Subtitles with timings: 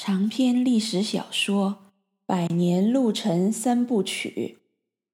[0.00, 1.70] 长篇历史小说
[2.24, 4.56] 《百年路程三部曲》，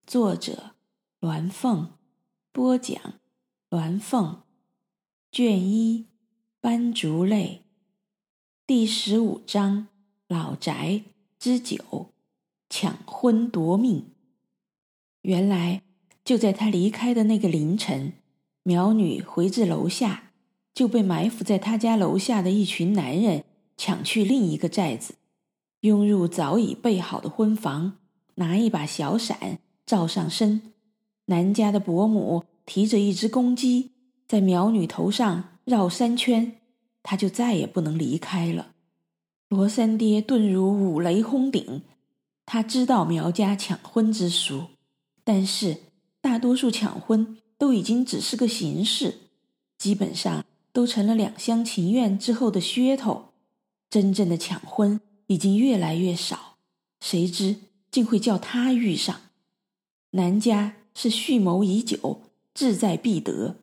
[0.06, 0.74] 作者
[1.22, 1.86] 鸾凤，
[2.52, 2.94] 播讲
[3.70, 4.42] 鸾凤，
[5.32, 6.04] 卷一，
[6.60, 7.62] 斑竹泪，
[8.66, 9.88] 第十五章，
[10.28, 11.00] 老宅
[11.38, 12.10] 之九，
[12.68, 14.10] 抢婚夺命。
[15.22, 15.80] 原来
[16.22, 18.12] 就在他离开的那个凌晨，
[18.62, 20.32] 苗女回至楼下，
[20.74, 23.44] 就被埋伏在他家楼下的一群男人。
[23.76, 25.14] 抢去另一个寨子，
[25.80, 27.98] 拥入早已备好的婚房，
[28.36, 30.72] 拿一把小伞罩上身。
[31.26, 33.90] 南家的伯母提着一只公鸡，
[34.26, 36.56] 在苗女头上绕三圈，
[37.02, 38.72] 她就再也不能离开了。
[39.48, 41.82] 罗三爹顿如五雷轰顶，
[42.44, 44.64] 他知道苗家抢婚之俗，
[45.22, 45.78] 但是
[46.20, 49.20] 大多数抢婚都已经只是个形式，
[49.78, 53.33] 基本上都成了两厢情愿之后的噱头。
[53.94, 56.56] 真正的抢婚已经越来越少，
[57.00, 57.58] 谁知
[57.92, 59.20] 竟会叫他遇上。
[60.10, 62.22] 男家是蓄谋已久，
[62.52, 63.54] 志在必得，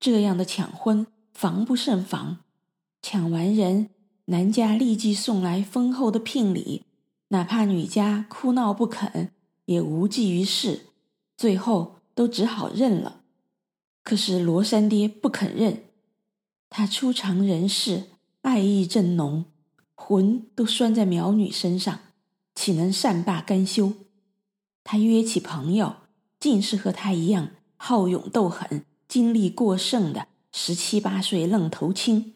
[0.00, 2.38] 这样的抢婚防不胜防。
[3.02, 3.90] 抢完人，
[4.24, 6.84] 男家立即送来丰厚的聘礼，
[7.28, 9.30] 哪怕女家哭闹不肯，
[9.66, 10.86] 也无济于事，
[11.36, 13.20] 最后都只好认了。
[14.02, 15.82] 可是罗三爹不肯认，
[16.70, 18.04] 他初尝人世，
[18.40, 19.44] 爱意正浓。
[19.96, 21.98] 魂都拴在苗女身上，
[22.54, 23.92] 岂能善罢甘休？
[24.84, 25.96] 他约起朋友，
[26.38, 32.34] 尽是和他一样好勇斗狠、精力过剩的十七八岁愣头青，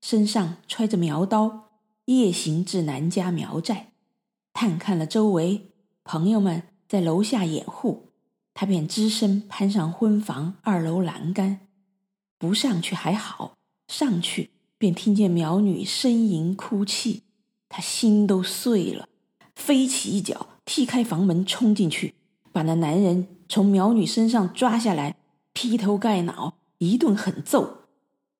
[0.00, 1.70] 身上揣着苗刀，
[2.04, 3.92] 夜行至南家苗寨，
[4.52, 5.72] 探看了周围，
[6.04, 8.12] 朋友们在楼下掩护，
[8.54, 11.66] 他便只身攀上婚房二楼栏杆，
[12.38, 13.56] 不上去还好，
[13.88, 14.50] 上去。
[14.78, 17.24] 便听见苗女呻吟哭泣，
[17.68, 19.08] 他心都碎了，
[19.56, 22.14] 飞起一脚踢开房门，冲进去，
[22.52, 25.16] 把那男人从苗女身上抓下来，
[25.52, 27.88] 劈头盖脑一顿狠揍，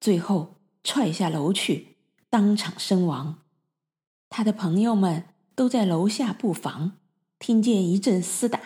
[0.01, 0.55] 最后
[0.85, 1.97] 踹下楼去，
[2.31, 3.39] 当场身亡。
[4.31, 5.25] 他的朋友们
[5.57, 6.93] 都在楼下布防，
[7.41, 8.61] 听见一阵厮打，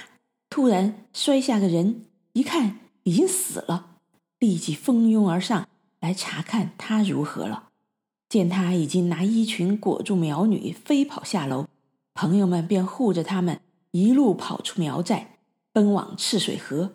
[0.50, 3.97] 突然摔下个人，一看已经死了，
[4.38, 5.66] 立即蜂拥而上。
[6.02, 7.68] 来查看他如何了，
[8.28, 11.68] 见他已经拿衣裙裹住苗女，飞跑下楼，
[12.12, 13.60] 朋友们便护着他们
[13.92, 15.38] 一路跑出苗寨，
[15.72, 16.94] 奔往赤水河。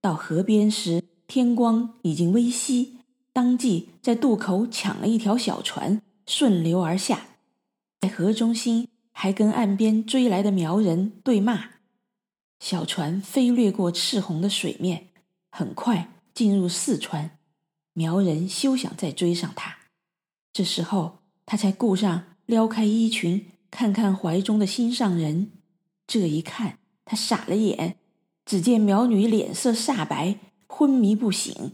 [0.00, 2.96] 到河边时，天光已经微曦，
[3.34, 7.26] 当即在渡口抢了一条小船，顺流而下，
[8.00, 11.72] 在河中心还跟岸边追来的苗人对骂。
[12.60, 15.08] 小船飞掠过赤红的水面，
[15.50, 17.37] 很快进入四川。
[17.98, 19.76] 苗人休想再追上他，
[20.52, 25.50] 这时候他才顾上撩开衣裙，看看怀中的心上人。
[26.06, 27.96] 这一看，他傻了眼，
[28.46, 30.38] 只见苗女脸色煞白，
[30.68, 31.72] 昏迷不醒。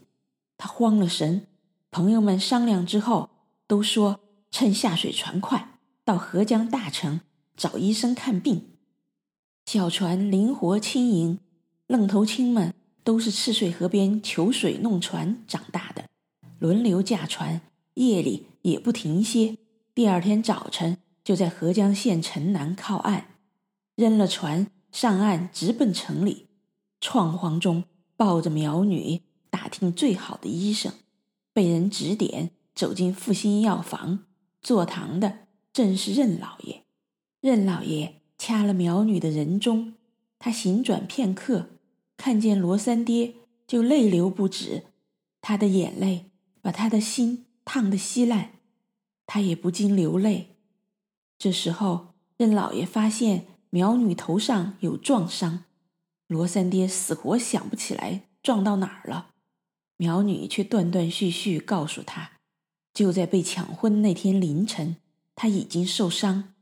[0.56, 1.46] 他慌了神，
[1.90, 3.28] 朋友们商量之后，
[3.66, 4.20] 都说
[4.50, 7.20] 趁下水船快，到合江大城
[7.54, 8.70] 找医生看病。
[9.66, 11.38] 小船灵活轻盈，
[11.86, 16.06] 愣头青们都是赤水河边求水弄船长大的。
[16.64, 17.60] 轮流驾船，
[17.92, 19.58] 夜里也不停歇。
[19.94, 23.26] 第二天早晨，就在合江县城南靠岸，
[23.96, 26.46] 扔了船上岸，直奔城里。
[27.02, 27.84] 创慌中，
[28.16, 29.20] 抱着苗女
[29.50, 30.90] 打听最好的医生，
[31.52, 34.20] 被人指点，走进复兴药房。
[34.62, 36.84] 坐堂的正是任老爷。
[37.42, 39.96] 任老爷掐了苗女的人中，
[40.38, 41.68] 他行转片刻，
[42.16, 43.34] 看见罗三爹，
[43.66, 44.84] 就泪流不止。
[45.42, 46.30] 他的眼泪。
[46.64, 48.52] 把他的心烫得稀烂，
[49.26, 50.56] 他也不禁流泪。
[51.38, 55.64] 这时候，任老爷发现苗女头上有撞伤，
[56.26, 59.32] 罗三爹死活想不起来撞到哪儿了。
[59.98, 62.38] 苗女却断断续续告诉他，
[62.94, 64.96] 就在被抢婚那天凌晨，
[65.36, 66.54] 他已经受伤，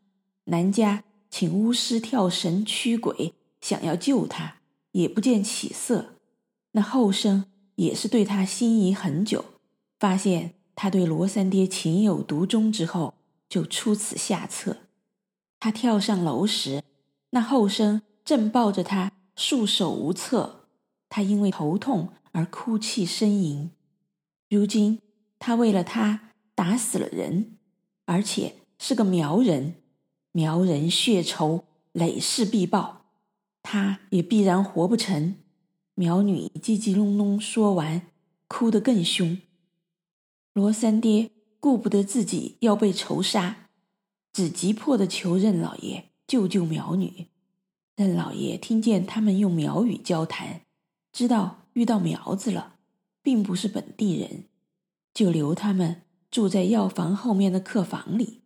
[0.46, 4.56] 南家请巫师跳神驱鬼，想要救他，
[4.90, 6.16] 也不见起色。
[6.72, 7.44] 那后生
[7.76, 9.44] 也是对他心仪很久。
[10.02, 13.14] 发现他对罗三爹情有独钟之后，
[13.48, 14.78] 就出此下策。
[15.60, 16.82] 他跳上楼时，
[17.30, 20.66] 那后生正抱着他，束手无策。
[21.08, 23.70] 他因为头痛而哭泣呻吟。
[24.50, 24.98] 如今
[25.38, 27.58] 他为了他打死了人，
[28.06, 29.76] 而且是个苗人，
[30.32, 31.62] 苗人血仇
[31.92, 33.04] 累世必报，
[33.62, 35.36] 他也必然活不成。
[35.94, 38.02] 苗女叽叽隆隆说完，
[38.48, 39.38] 哭得更凶。
[40.54, 43.68] 罗三爹顾不得自己要被仇杀，
[44.32, 47.28] 只急迫地求任老爷救救苗女。
[47.96, 50.62] 任老爷听见他们用苗语交谈，
[51.12, 52.74] 知道遇到苗子了，
[53.22, 54.44] 并不是本地人，
[55.14, 58.40] 就留他们住在药房后面的客房里。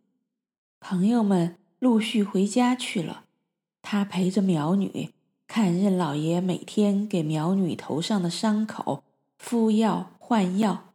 [0.79, 3.25] 朋友们陆续回家去了，
[3.81, 5.09] 他陪着苗女
[5.47, 9.03] 看任老爷每天给苗女头上的伤口
[9.37, 10.86] 敷药换药，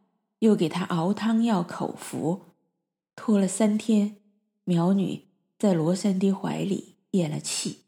[0.43, 2.41] 又给他熬汤药口服，
[3.15, 4.17] 拖了三天，
[4.65, 7.83] 苗女在罗三爹怀里咽了气。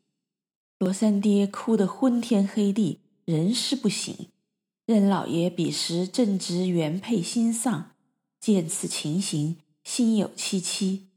[0.79, 4.15] 罗三爹哭得昏天黑地，人事不省。
[4.85, 7.91] 任老爷彼时正值原配心丧，
[8.39, 11.07] 见此情形，心有戚戚。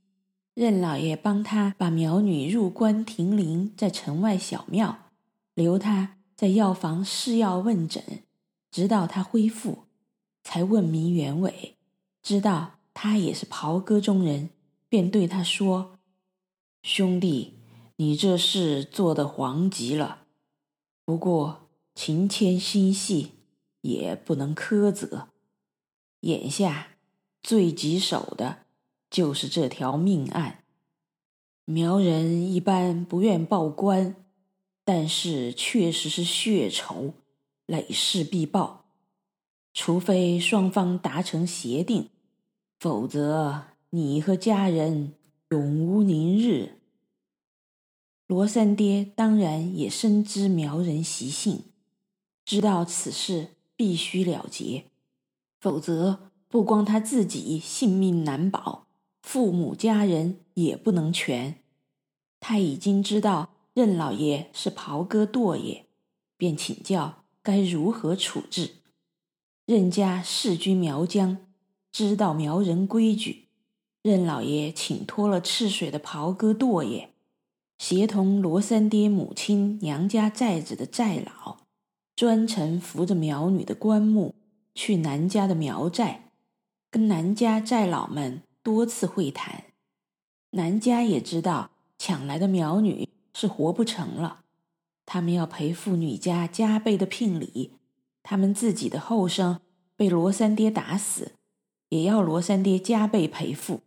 [0.54, 5.10] 任老爷帮他把苗女入关停灵在城外小庙，
[5.54, 8.02] 留他在药房试药问诊，
[8.72, 9.84] 直到他恢复，
[10.48, 11.76] 才问明原委。
[12.22, 14.48] 知道他也是袍哥中人，
[14.88, 15.98] 便对他说
[16.82, 17.58] ：“兄弟。”
[18.00, 20.24] 你这事做得黄极了，
[21.04, 23.32] 不过情牵心系，
[23.82, 25.28] 也不能苛责。
[26.20, 26.96] 眼下
[27.42, 28.60] 最棘手的，
[29.10, 30.62] 就是这条命案。
[31.64, 34.14] 苗人一般不愿报官，
[34.84, 37.12] 但是确实是血仇，
[37.66, 38.77] 累世必报。
[39.72, 42.08] 除非双方达成协定，
[42.78, 45.14] 否则你和家人
[45.50, 46.78] 永无宁日。
[48.26, 51.64] 罗三爹当然也深知苗人习性，
[52.44, 54.84] 知道此事必须了结，
[55.60, 58.86] 否则不光他自己性命难保，
[59.22, 61.56] 父母家人也不能全。
[62.40, 65.86] 他已经知道任老爷是袍哥堕爷，
[66.36, 68.74] 便请教该如何处置。
[69.68, 71.36] 任家世居苗疆，
[71.92, 73.48] 知道苗人规矩，
[74.00, 77.10] 任老爷请托了赤水的袍哥堕爷。
[77.76, 81.58] 协同罗三爹母亲娘家寨子的寨老，
[82.16, 84.34] 专程扶着苗女的棺木
[84.74, 86.30] 去南家的苗寨，
[86.90, 89.64] 跟南家寨老们多次会谈。
[90.52, 94.44] 南家也知道抢来的苗女是活不成了，
[95.04, 97.72] 他们要赔付女家加倍的聘礼。
[98.30, 99.58] 他们自己的后生
[99.96, 101.32] 被罗三爹打死，
[101.88, 103.80] 也要罗三爹加倍赔付。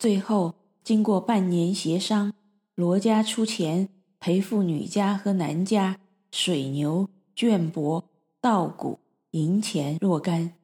[0.00, 2.32] 最后经过半年协商。
[2.74, 3.88] 罗家出钱
[4.18, 5.98] 赔付女家和男家
[6.32, 8.02] 水牛、绢帛、
[8.40, 8.98] 稻谷、
[9.30, 10.54] 银钱若干，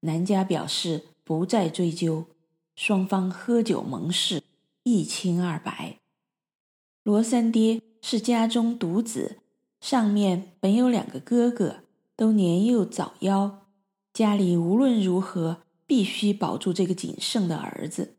[0.00, 2.26] 男家表示不再追究，
[2.74, 4.42] 双方喝酒盟誓，
[4.82, 6.00] 一清二白。
[7.04, 9.38] 罗三爹是家中独子，
[9.80, 11.83] 上面本有两个哥哥，
[12.16, 13.52] 都年幼早夭，
[14.12, 18.16] 家里无论如何必须保住这个仅剩的儿子。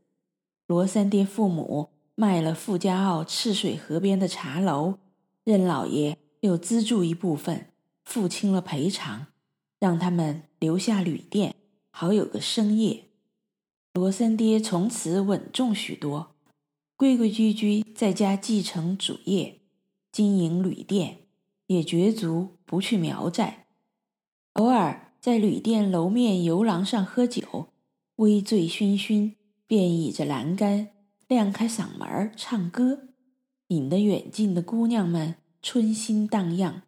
[0.67, 1.95] 罗三爹父母。
[2.17, 4.99] 卖了傅家坳赤水河边的茶楼，
[5.43, 7.73] 任老爷又资助一部分，
[8.05, 9.27] 付清了赔偿，
[9.81, 11.55] 让他们留下旅店，
[11.91, 13.09] 好有个生业。
[13.91, 16.37] 罗三爹从此稳重许多，
[16.95, 19.59] 规规矩矩在家继承主业，
[20.13, 21.17] 经营旅店，
[21.67, 23.64] 也绝足不去苗寨，
[24.55, 27.67] 偶尔在旅店楼面游廊上喝酒，
[28.15, 29.33] 微醉醺醺，
[29.67, 30.87] 便倚着栏杆。
[31.27, 33.09] 亮开嗓门唱歌，
[33.67, 36.83] 引得远近的姑娘们春心荡漾。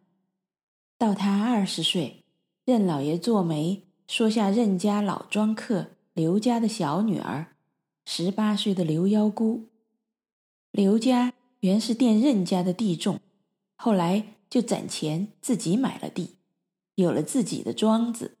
[0.96, 2.24] 到他二十岁，
[2.64, 7.48] 任老爷做媒说下任家老庄客刘家的小女儿，
[8.06, 9.64] 十八岁的刘幺姑。
[10.70, 13.20] 刘家原是垫任家的地种，
[13.76, 16.37] 后来就攒钱自己买了地，
[16.98, 18.36] 有了自己的庄子。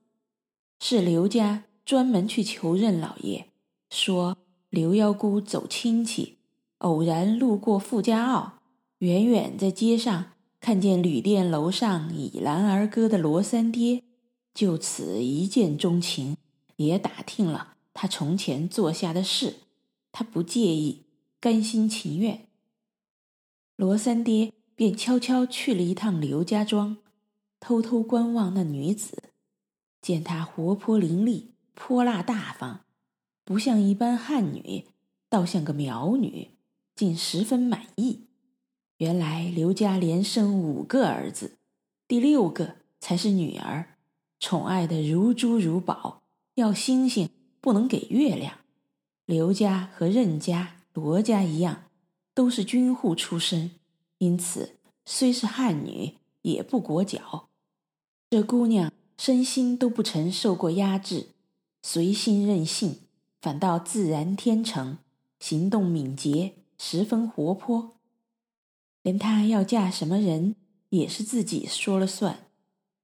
[0.80, 3.46] 是刘家专门去求任老爷，
[3.88, 4.36] 说。
[4.70, 6.36] 刘幺姑走亲戚，
[6.80, 8.58] 偶然路过傅家坳，
[8.98, 14.02] 远远在街上看见旅店楼上倚栏而歌的罗三爹，
[14.52, 16.36] 就此一见钟情，
[16.76, 19.60] 也打听了他从前做下的事，
[20.12, 21.04] 他不介意，
[21.40, 22.46] 甘心情愿。
[23.76, 26.98] 罗三爹便悄悄去了一趟刘家庄，
[27.60, 29.30] 偷偷观望那女子，
[30.00, 32.80] 见她活泼伶俐，泼辣大方。
[33.44, 34.84] 不像一般汉女，
[35.28, 36.50] 倒像个苗女，
[36.94, 38.24] 竟十分满意。
[38.98, 41.56] 原来刘家连生五个儿子，
[42.06, 43.96] 第六个才是女儿，
[44.38, 46.22] 宠爱得如珠如宝，
[46.54, 47.28] 要星星
[47.60, 48.58] 不能给月亮。
[49.24, 51.84] 刘家和任家、罗家一样，
[52.34, 53.70] 都是军户出身，
[54.18, 57.47] 因此虽是汉女，也不裹脚。
[58.30, 61.28] 这姑娘身心都不曾受过压制，
[61.82, 62.98] 随心任性。
[63.40, 64.98] 反倒自然天成，
[65.38, 67.92] 行动敏捷，十分活泼。
[69.02, 70.56] 连她要嫁什么人，
[70.90, 72.40] 也是自己说了算。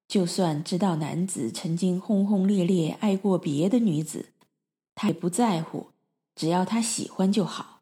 [0.06, 4.26] 就算知道男子曾经轰轰烈烈爱过别的女子，
[4.94, 5.86] 她也不在乎，
[6.34, 7.80] 只要他喜欢就好。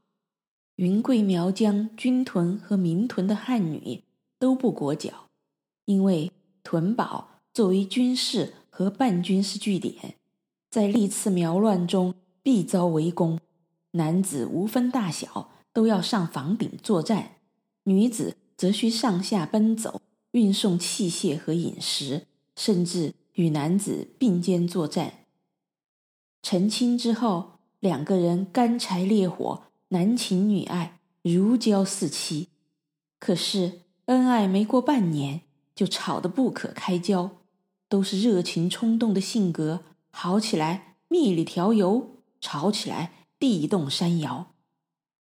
[0.76, 4.04] 云贵苗疆军屯和民屯的汉女
[4.38, 5.28] 都不裹脚，
[5.86, 6.30] 因为
[6.62, 10.14] 屯堡作为军事和半军事据点，
[10.70, 13.38] 在历次苗乱中必遭围攻。
[13.90, 17.36] 男子无分大小，都要上房顶作战；
[17.84, 25.26] 女子则需上下奔走，运送器械和饮食，甚至与男子并肩作战。
[26.40, 32.48] 成亲之后，两个人干柴烈火，男情女爱，如胶似漆。
[33.18, 35.42] 可是恩爱没过半年，
[35.74, 37.30] 就吵得不可开交。
[37.92, 44.54] 都是热情冲动的性格，好起来蜜里调油，吵起来地动山摇。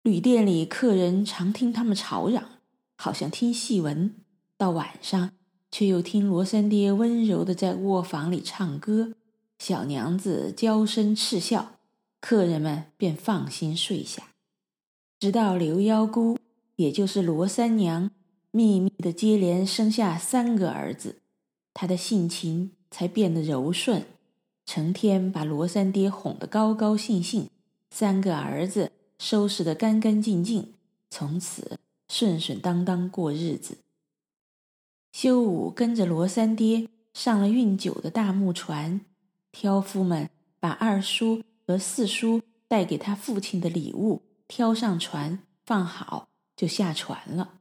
[0.02, 2.42] 旅店里客人常听他们吵嚷，
[2.96, 4.10] 好像听戏文；
[4.56, 5.30] 到晚上，
[5.70, 9.12] 却又听罗三爹温柔地在卧房里唱歌，
[9.60, 11.78] 小娘子娇声嗤笑，
[12.20, 14.30] 客人们便放心睡下。
[15.20, 16.36] 直到刘幺姑，
[16.74, 18.10] 也就是罗三娘，
[18.50, 21.20] 秘密地接连生下三个儿子。
[21.78, 24.06] 他的性情才变得柔顺，
[24.64, 27.50] 成天把罗三爹哄得高高兴兴，
[27.90, 30.72] 三个儿子收拾得干干净净，
[31.10, 31.78] 从此
[32.08, 33.76] 顺顺当当过日子。
[35.12, 39.02] 修武跟着罗三爹上了运酒的大木船，
[39.52, 47.60] 挑夫们把二叔和四叔带给他父亲的礼物挑上船，放好就下船了。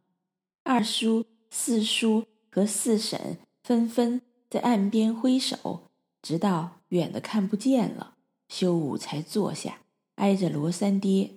[0.64, 3.40] 二叔、四叔和四婶。
[3.66, 5.88] 纷纷在岸边挥手，
[6.22, 8.14] 直到远的看不见了，
[8.48, 9.80] 修武才坐下，
[10.18, 11.32] 挨着罗三爹。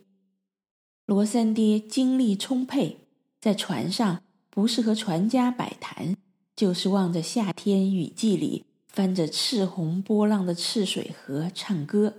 [1.07, 2.99] 罗三爹精力充沛，
[3.41, 6.19] 在船上不是和船家摆谈，
[6.55, 12.13] 就是望着夏天雨季里翻着赤红波浪的赤水河唱歌，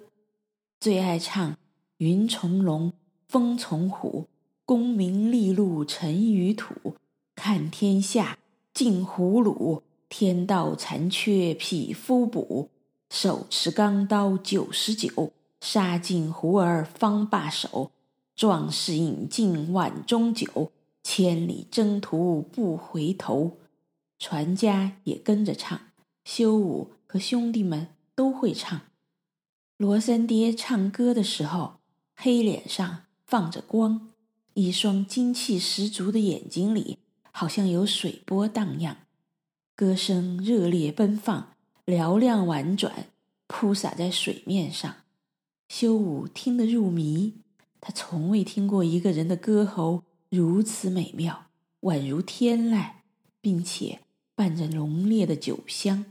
[0.80, 1.56] 最爱唱
[1.98, 2.92] “云从龙，
[3.28, 4.26] 风从虎，
[4.66, 6.96] 功名利禄沉于土，
[7.36, 8.40] 看天下
[8.74, 12.70] 尽胡虏。”天道残缺，匹夫补；
[13.10, 17.92] 手持钢刀九十九，杀尽胡儿方罢手。
[18.36, 20.72] 壮士饮尽碗中酒，
[21.04, 23.58] 千里征途不回头。
[24.18, 25.80] 船家也跟着唱，
[26.24, 28.82] 修武和兄弟们都会唱。
[29.78, 31.76] 罗三爹唱歌的时候，
[32.16, 34.10] 黑脸上放着光，
[34.54, 36.98] 一双精气十足的眼睛里
[37.32, 38.98] 好像有水波荡漾。
[39.80, 41.54] 歌声热烈奔放，
[41.86, 43.06] 嘹亮婉转，
[43.48, 44.94] 铺洒在水面上。
[45.70, 47.36] 修武听得入迷，
[47.80, 51.46] 他从未听过一个人的歌喉如此美妙，
[51.84, 52.90] 宛如天籁，
[53.40, 54.02] 并且
[54.36, 56.08] 伴着浓烈的酒香。